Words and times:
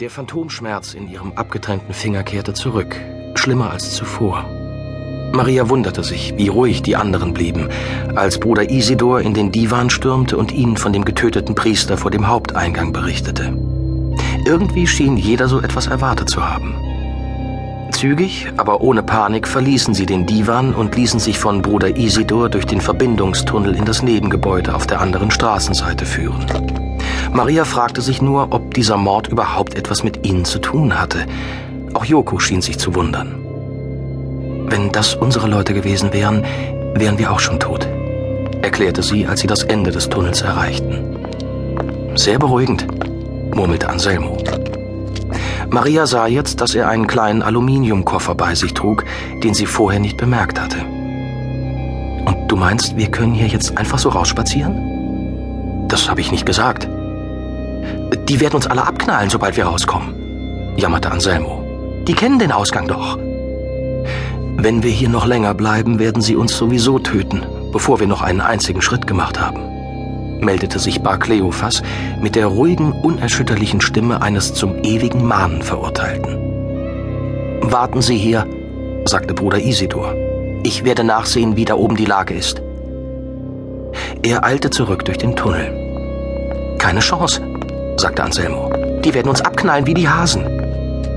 Der 0.00 0.10
Phantomschmerz 0.10 0.92
in 0.92 1.08
ihrem 1.08 1.32
abgetrennten 1.36 1.94
Finger 1.94 2.22
kehrte 2.22 2.52
zurück, 2.52 3.00
schlimmer 3.34 3.70
als 3.70 3.94
zuvor. 3.94 4.44
Maria 5.32 5.70
wunderte 5.70 6.04
sich, 6.04 6.34
wie 6.36 6.48
ruhig 6.48 6.82
die 6.82 6.96
anderen 6.96 7.32
blieben, 7.32 7.70
als 8.14 8.38
Bruder 8.38 8.68
Isidor 8.68 9.22
in 9.22 9.32
den 9.32 9.52
Divan 9.52 9.88
stürmte 9.88 10.36
und 10.36 10.52
ihnen 10.52 10.76
von 10.76 10.92
dem 10.92 11.06
getöteten 11.06 11.54
Priester 11.54 11.96
vor 11.96 12.10
dem 12.10 12.28
Haupteingang 12.28 12.92
berichtete. 12.92 13.56
Irgendwie 14.44 14.86
schien 14.86 15.16
jeder 15.16 15.48
so 15.48 15.62
etwas 15.62 15.86
erwartet 15.86 16.28
zu 16.28 16.46
haben. 16.46 16.74
Zügig, 17.90 18.52
aber 18.58 18.82
ohne 18.82 19.02
Panik 19.02 19.48
verließen 19.48 19.94
sie 19.94 20.04
den 20.04 20.26
Divan 20.26 20.74
und 20.74 20.94
ließen 20.94 21.20
sich 21.20 21.38
von 21.38 21.62
Bruder 21.62 21.96
Isidor 21.96 22.50
durch 22.50 22.66
den 22.66 22.82
Verbindungstunnel 22.82 23.74
in 23.74 23.86
das 23.86 24.02
Nebengebäude 24.02 24.74
auf 24.74 24.86
der 24.86 25.00
anderen 25.00 25.30
Straßenseite 25.30 26.04
führen. 26.04 26.44
Maria 27.36 27.66
fragte 27.66 28.00
sich 28.00 28.22
nur, 28.22 28.54
ob 28.54 28.72
dieser 28.72 28.96
Mord 28.96 29.28
überhaupt 29.28 29.74
etwas 29.74 30.02
mit 30.02 30.24
ihnen 30.24 30.46
zu 30.46 30.58
tun 30.58 30.98
hatte. 30.98 31.26
Auch 31.92 32.06
Yoko 32.06 32.38
schien 32.38 32.62
sich 32.62 32.78
zu 32.78 32.94
wundern. 32.94 33.34
Wenn 34.70 34.90
das 34.90 35.14
unsere 35.14 35.46
Leute 35.46 35.74
gewesen 35.74 36.14
wären, 36.14 36.46
wären 36.94 37.18
wir 37.18 37.30
auch 37.30 37.40
schon 37.40 37.60
tot, 37.60 37.86
erklärte 38.62 39.02
sie, 39.02 39.26
als 39.26 39.40
sie 39.40 39.48
das 39.48 39.64
Ende 39.64 39.90
des 39.90 40.08
Tunnels 40.08 40.40
erreichten. 40.40 41.18
Sehr 42.14 42.38
beruhigend, 42.38 42.86
murmelte 43.54 43.90
Anselmo. 43.90 44.38
Maria 45.68 46.06
sah 46.06 46.28
jetzt, 46.28 46.62
dass 46.62 46.74
er 46.74 46.88
einen 46.88 47.06
kleinen 47.06 47.42
Aluminiumkoffer 47.42 48.34
bei 48.34 48.54
sich 48.54 48.72
trug, 48.72 49.04
den 49.44 49.52
sie 49.52 49.66
vorher 49.66 50.00
nicht 50.00 50.16
bemerkt 50.16 50.58
hatte. 50.58 50.78
Und 52.24 52.46
du 52.48 52.56
meinst, 52.56 52.96
wir 52.96 53.10
können 53.10 53.34
hier 53.34 53.48
jetzt 53.48 53.76
einfach 53.76 53.98
so 53.98 54.08
rausspazieren? 54.08 55.86
Das 55.88 56.08
habe 56.08 56.22
ich 56.22 56.32
nicht 56.32 56.46
gesagt. 56.46 56.88
Die 58.28 58.40
werden 58.40 58.56
uns 58.56 58.66
alle 58.66 58.86
abknallen, 58.86 59.30
sobald 59.30 59.56
wir 59.56 59.66
rauskommen, 59.66 60.14
jammerte 60.76 61.10
Anselmo. 61.10 61.64
Die 62.06 62.14
kennen 62.14 62.38
den 62.38 62.52
Ausgang 62.52 62.86
doch. 62.86 63.18
Wenn 64.58 64.82
wir 64.82 64.90
hier 64.90 65.08
noch 65.08 65.26
länger 65.26 65.54
bleiben, 65.54 65.98
werden 65.98 66.22
sie 66.22 66.36
uns 66.36 66.56
sowieso 66.56 66.98
töten, 66.98 67.44
bevor 67.72 68.00
wir 68.00 68.06
noch 68.06 68.22
einen 68.22 68.40
einzigen 68.40 68.80
Schritt 68.80 69.06
gemacht 69.06 69.40
haben, 69.40 69.60
meldete 70.40 70.78
sich 70.78 71.02
Bar 71.02 71.18
Kleophas 71.18 71.82
mit 72.20 72.36
der 72.36 72.46
ruhigen, 72.46 72.92
unerschütterlichen 72.92 73.80
Stimme 73.80 74.22
eines 74.22 74.54
zum 74.54 74.82
ewigen 74.82 75.26
Mahnen 75.26 75.62
Verurteilten. 75.62 76.36
Warten 77.60 78.00
Sie 78.02 78.16
hier, 78.16 78.46
sagte 79.04 79.34
Bruder 79.34 79.58
Isidor. 79.58 80.14
Ich 80.62 80.84
werde 80.84 81.04
nachsehen, 81.04 81.56
wie 81.56 81.64
da 81.64 81.74
oben 81.74 81.96
die 81.96 82.06
Lage 82.06 82.34
ist. 82.34 82.62
Er 84.22 84.44
eilte 84.44 84.70
zurück 84.70 85.04
durch 85.04 85.18
den 85.18 85.36
Tunnel. 85.36 86.76
Keine 86.78 87.00
Chance, 87.00 87.42
sagte 88.00 88.22
Anselmo. 88.22 88.70
Die 89.04 89.14
werden 89.14 89.28
uns 89.28 89.40
abknallen 89.40 89.86
wie 89.86 89.94
die 89.94 90.08
Hasen. 90.08 90.44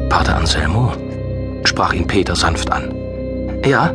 Pater 0.09 0.35
Anselmo, 0.35 0.91
sprach 1.63 1.93
ihn 1.93 2.07
Peter 2.07 2.35
sanft 2.35 2.71
an. 2.71 2.93
Ja, 3.65 3.93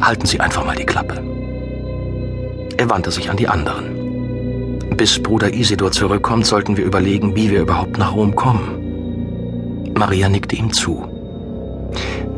halten 0.00 0.26
Sie 0.26 0.40
einfach 0.40 0.64
mal 0.64 0.76
die 0.76 0.86
Klappe. 0.86 1.22
Er 2.76 2.90
wandte 2.90 3.10
sich 3.10 3.30
an 3.30 3.36
die 3.36 3.48
anderen. 3.48 3.96
Bis 4.96 5.22
Bruder 5.22 5.52
Isidor 5.52 5.92
zurückkommt, 5.92 6.46
sollten 6.46 6.76
wir 6.76 6.84
überlegen, 6.84 7.36
wie 7.36 7.50
wir 7.50 7.60
überhaupt 7.60 7.98
nach 7.98 8.14
Rom 8.14 8.34
kommen. 8.34 9.92
Maria 9.94 10.28
nickte 10.28 10.56
ihm 10.56 10.72
zu. 10.72 11.04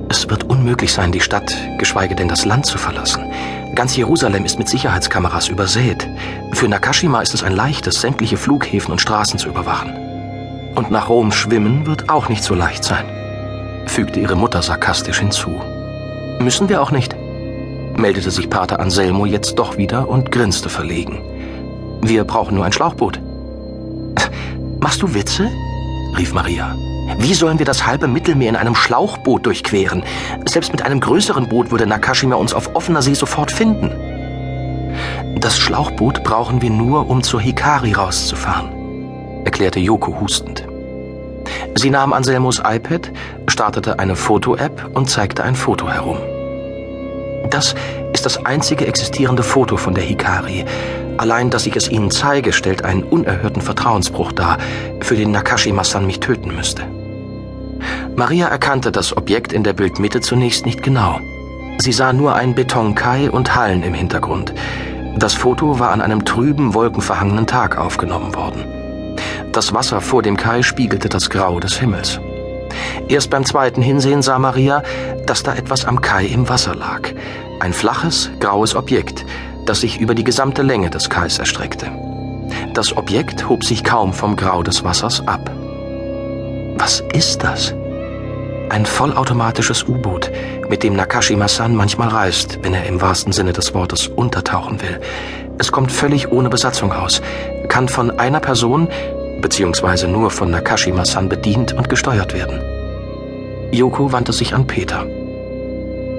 Es 0.08 0.28
wird 0.30 0.44
unmöglich 0.44 0.92
sein, 0.92 1.12
die 1.12 1.20
Stadt, 1.20 1.54
geschweige 1.78 2.14
denn 2.14 2.28
das 2.28 2.44
Land 2.44 2.66
zu 2.66 2.78
verlassen. 2.78 3.24
Ganz 3.74 3.96
Jerusalem 3.96 4.44
ist 4.44 4.58
mit 4.58 4.68
Sicherheitskameras 4.68 5.48
übersät. 5.48 6.08
Für 6.58 6.66
Nakashima 6.66 7.20
ist 7.20 7.34
es 7.34 7.44
ein 7.44 7.54
leichtes, 7.54 8.00
sämtliche 8.00 8.36
Flughäfen 8.36 8.90
und 8.90 9.00
Straßen 9.00 9.38
zu 9.38 9.48
überwachen. 9.48 9.94
Und 10.74 10.90
nach 10.90 11.08
Rom 11.08 11.30
schwimmen 11.30 11.86
wird 11.86 12.10
auch 12.10 12.28
nicht 12.28 12.42
so 12.42 12.52
leicht 12.52 12.82
sein, 12.82 13.04
fügte 13.86 14.18
ihre 14.18 14.34
Mutter 14.34 14.60
sarkastisch 14.60 15.20
hinzu. 15.20 15.60
Müssen 16.40 16.68
wir 16.68 16.82
auch 16.82 16.90
nicht, 16.90 17.14
meldete 17.96 18.32
sich 18.32 18.50
Pater 18.50 18.80
Anselmo 18.80 19.24
jetzt 19.24 19.54
doch 19.54 19.76
wieder 19.76 20.08
und 20.08 20.32
grinste 20.32 20.68
verlegen. 20.68 21.20
Wir 22.02 22.24
brauchen 22.24 22.56
nur 22.56 22.64
ein 22.64 22.72
Schlauchboot. 22.72 23.20
Machst 24.80 25.00
du 25.00 25.14
Witze? 25.14 25.48
rief 26.16 26.34
Maria. 26.34 26.74
Wie 27.18 27.34
sollen 27.34 27.60
wir 27.60 27.66
das 27.66 27.86
halbe 27.86 28.08
Mittelmeer 28.08 28.48
in 28.48 28.56
einem 28.56 28.74
Schlauchboot 28.74 29.46
durchqueren? 29.46 30.02
Selbst 30.44 30.72
mit 30.72 30.82
einem 30.82 30.98
größeren 30.98 31.48
Boot 31.48 31.70
würde 31.70 31.86
Nakashima 31.86 32.34
uns 32.34 32.52
auf 32.52 32.74
offener 32.74 33.00
See 33.00 33.14
sofort 33.14 33.52
finden. 33.52 34.07
Das 35.36 35.58
Schlauchboot 35.58 36.24
brauchen 36.24 36.62
wir 36.62 36.70
nur, 36.70 37.08
um 37.08 37.22
zur 37.22 37.40
Hikari 37.40 37.92
rauszufahren, 37.92 39.44
erklärte 39.44 39.80
Yoko 39.80 40.20
hustend. 40.20 40.66
Sie 41.74 41.90
nahm 41.90 42.12
Anselmos 42.12 42.58
iPad, 42.64 43.12
startete 43.46 43.98
eine 43.98 44.16
Foto-App 44.16 44.90
und 44.94 45.08
zeigte 45.08 45.44
ein 45.44 45.54
Foto 45.54 45.88
herum. 45.88 46.18
Das 47.50 47.74
ist 48.12 48.26
das 48.26 48.44
einzige 48.44 48.86
existierende 48.86 49.42
Foto 49.42 49.76
von 49.76 49.94
der 49.94 50.04
Hikari. 50.04 50.64
Allein, 51.16 51.50
dass 51.50 51.66
ich 51.66 51.76
es 51.76 51.88
Ihnen 51.88 52.10
zeige, 52.10 52.52
stellt 52.52 52.84
einen 52.84 53.02
unerhörten 53.02 53.62
Vertrauensbruch 53.62 54.32
dar, 54.32 54.58
für 55.00 55.16
den 55.16 55.30
Nakashima-san 55.30 56.06
mich 56.06 56.20
töten 56.20 56.54
müsste. 56.54 56.82
Maria 58.16 58.48
erkannte 58.48 58.92
das 58.92 59.16
Objekt 59.16 59.52
in 59.52 59.62
der 59.62 59.72
Bildmitte 59.72 60.20
zunächst 60.20 60.66
nicht 60.66 60.82
genau. 60.82 61.20
Sie 61.78 61.92
sah 61.92 62.12
nur 62.12 62.34
ein 62.34 62.54
Betonkai 62.54 63.30
und 63.30 63.54
Hallen 63.54 63.82
im 63.84 63.94
Hintergrund. 63.94 64.52
Das 65.18 65.34
Foto 65.34 65.80
war 65.80 65.90
an 65.90 66.00
einem 66.00 66.24
trüben, 66.24 66.74
wolkenverhangenen 66.74 67.48
Tag 67.48 67.76
aufgenommen 67.76 68.36
worden. 68.36 68.64
Das 69.50 69.74
Wasser 69.74 70.00
vor 70.00 70.22
dem 70.22 70.36
Kai 70.36 70.62
spiegelte 70.62 71.08
das 71.08 71.28
Grau 71.28 71.58
des 71.58 71.76
Himmels. 71.76 72.20
Erst 73.08 73.28
beim 73.28 73.44
zweiten 73.44 73.82
Hinsehen 73.82 74.22
sah 74.22 74.38
Maria, 74.38 74.84
dass 75.26 75.42
da 75.42 75.56
etwas 75.56 75.86
am 75.86 76.00
Kai 76.00 76.24
im 76.26 76.48
Wasser 76.48 76.76
lag. 76.76 77.08
Ein 77.58 77.72
flaches, 77.72 78.30
graues 78.38 78.76
Objekt, 78.76 79.26
das 79.66 79.80
sich 79.80 79.98
über 79.98 80.14
die 80.14 80.22
gesamte 80.22 80.62
Länge 80.62 80.88
des 80.88 81.10
Kais 81.10 81.40
erstreckte. 81.40 81.90
Das 82.72 82.96
Objekt 82.96 83.48
hob 83.48 83.64
sich 83.64 83.82
kaum 83.82 84.12
vom 84.12 84.36
Grau 84.36 84.62
des 84.62 84.84
Wassers 84.84 85.26
ab. 85.26 85.50
Was 86.76 87.02
ist 87.12 87.42
das? 87.42 87.74
Ein 88.70 88.84
vollautomatisches 88.84 89.88
U-Boot, 89.88 90.30
mit 90.68 90.82
dem 90.82 90.94
Nakashima-san 90.94 91.74
manchmal 91.74 92.08
reist, 92.08 92.58
wenn 92.62 92.74
er 92.74 92.86
im 92.86 93.00
wahrsten 93.00 93.32
Sinne 93.32 93.52
des 93.52 93.72
Wortes 93.74 94.08
untertauchen 94.08 94.80
will. 94.82 95.00
Es 95.58 95.72
kommt 95.72 95.90
völlig 95.90 96.30
ohne 96.30 96.50
Besatzung 96.50 96.92
aus, 96.92 97.22
kann 97.68 97.88
von 97.88 98.18
einer 98.18 98.40
Person 98.40 98.88
beziehungsweise 99.40 100.08
nur 100.08 100.30
von 100.30 100.50
Nakashima-san 100.50 101.28
bedient 101.28 101.72
und 101.72 101.88
gesteuert 101.88 102.34
werden. 102.34 102.60
Yoko 103.72 104.12
wandte 104.12 104.32
sich 104.32 104.54
an 104.54 104.66
Peter. 104.66 105.06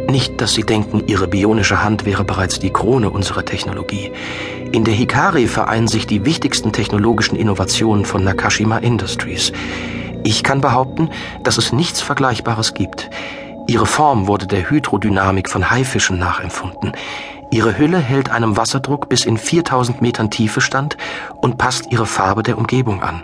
Nicht, 0.09 0.41
dass 0.41 0.53
Sie 0.53 0.63
denken, 0.63 1.03
Ihre 1.05 1.27
bionische 1.27 1.83
Hand 1.83 2.05
wäre 2.05 2.23
bereits 2.23 2.57
die 2.57 2.71
Krone 2.71 3.11
unserer 3.11 3.45
Technologie. 3.45 4.11
In 4.71 4.83
der 4.83 4.95
Hikari 4.95 5.45
vereinen 5.45 5.87
sich 5.87 6.07
die 6.07 6.25
wichtigsten 6.25 6.71
technologischen 6.71 7.35
Innovationen 7.35 8.05
von 8.05 8.23
Nakashima 8.23 8.77
Industries. 8.79 9.51
Ich 10.23 10.43
kann 10.43 10.61
behaupten, 10.61 11.09
dass 11.43 11.57
es 11.57 11.71
nichts 11.71 12.01
Vergleichbares 12.01 12.73
gibt. 12.73 13.09
Ihre 13.67 13.85
Form 13.85 14.27
wurde 14.27 14.47
der 14.47 14.69
Hydrodynamik 14.69 15.49
von 15.49 15.69
Haifischen 15.69 16.17
nachempfunden. 16.17 16.93
Ihre 17.51 17.77
Hülle 17.77 17.99
hält 17.99 18.29
einem 18.29 18.57
Wasserdruck 18.57 19.09
bis 19.09 19.25
in 19.25 19.37
4000 19.37 20.01
Metern 20.01 20.29
Tiefe 20.29 20.61
stand 20.61 20.97
und 21.41 21.57
passt 21.57 21.91
ihre 21.91 22.05
Farbe 22.05 22.43
der 22.43 22.57
Umgebung 22.57 23.01
an. 23.01 23.23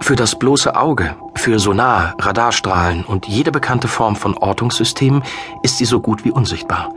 Für 0.00 0.16
das 0.16 0.38
bloße 0.38 0.76
Auge, 0.76 1.16
für 1.34 1.58
Sonar, 1.58 2.14
Radarstrahlen 2.20 3.04
und 3.04 3.26
jede 3.26 3.50
bekannte 3.50 3.88
Form 3.88 4.16
von 4.16 4.36
Ortungssystemen 4.36 5.22
ist 5.62 5.78
sie 5.78 5.84
so 5.84 6.00
gut 6.00 6.24
wie 6.24 6.30
unsichtbar. 6.30 6.92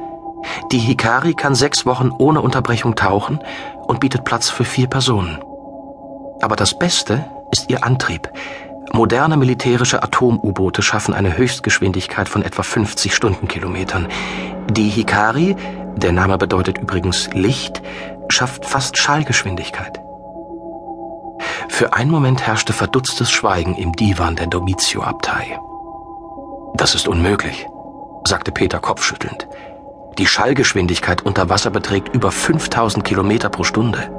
Die 0.71 0.79
Hikari 0.79 1.33
kann 1.33 1.55
sechs 1.55 1.85
Wochen 1.85 2.11
ohne 2.11 2.41
Unterbrechung 2.41 2.95
tauchen 2.95 3.39
und 3.87 3.99
bietet 3.99 4.25
Platz 4.25 4.49
für 4.49 4.65
vier 4.65 4.87
Personen. 4.87 5.39
Aber 6.41 6.55
das 6.55 6.77
Beste 6.77 7.25
ist 7.51 7.69
ihr 7.69 7.83
Antrieb. 7.83 8.29
Moderne 8.97 9.37
militärische 9.37 10.01
Atom-U-Boote 10.01 10.81
schaffen 10.81 11.13
eine 11.13 11.37
Höchstgeschwindigkeit 11.37 12.27
von 12.27 12.41
etwa 12.41 12.63
50 12.63 13.13
Stundenkilometern. 13.13 14.07
Die 14.71 14.89
Hikari 14.89 15.55
der 15.95 16.11
Name 16.13 16.39
bedeutet 16.39 16.79
übrigens 16.79 17.29
Licht, 17.31 17.83
schafft 18.27 18.65
fast 18.65 18.97
Schallgeschwindigkeit. 18.97 20.01
Für 21.69 21.93
einen 21.93 22.09
Moment 22.09 22.47
herrschte 22.47 22.73
verdutztes 22.73 23.29
Schweigen 23.29 23.75
im 23.75 23.93
Divan 23.93 24.35
der 24.35 24.47
Domizio-Abtei. 24.47 25.59
Das 26.73 26.95
ist 26.95 27.07
unmöglich, 27.07 27.67
sagte 28.23 28.51
Peter 28.51 28.79
kopfschüttelnd. 28.79 29.47
Die 30.17 30.25
Schallgeschwindigkeit 30.25 31.23
unter 31.23 31.49
Wasser 31.49 31.69
beträgt 31.69 32.15
über 32.15 32.31
5000 32.31 33.05
Kilometer 33.05 33.49
pro 33.49 33.63
Stunde. 33.63 34.09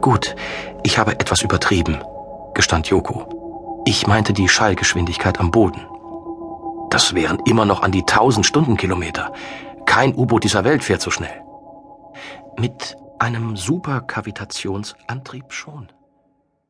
Gut, 0.00 0.34
ich 0.82 0.96
habe 0.96 1.20
etwas 1.20 1.42
übertrieben, 1.42 1.98
gestand 2.54 2.86
Joko. 2.86 3.35
Ich 3.88 4.08
meinte 4.08 4.32
die 4.32 4.48
Schallgeschwindigkeit 4.48 5.38
am 5.38 5.52
Boden. 5.52 5.86
Das 6.90 7.14
wären 7.14 7.38
immer 7.46 7.64
noch 7.64 7.82
an 7.82 7.92
die 7.92 8.00
1000 8.00 8.44
Stundenkilometer. 8.44 9.32
Kein 9.86 10.12
U-Boot 10.12 10.42
dieser 10.42 10.64
Welt 10.64 10.82
fährt 10.82 11.00
so 11.00 11.12
schnell. 11.12 11.40
Mit 12.58 12.96
einem 13.20 13.56
Superkavitationsantrieb 13.56 15.52
schon. 15.52 15.86